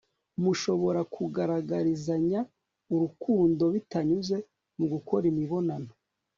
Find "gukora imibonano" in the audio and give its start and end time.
4.93-5.91